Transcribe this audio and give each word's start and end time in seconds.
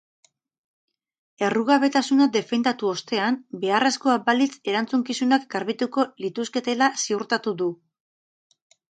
Errugabetasuna 1.47 2.25
defendatu 2.37 2.87
ostean, 2.93 3.35
beharrezkoa 3.65 4.15
balitz 4.29 4.55
erantzukizunak 4.71 5.45
garbituko 5.51 6.05
lituzketela 6.25 6.87
ziurtatu 7.03 7.55
du. 7.61 7.69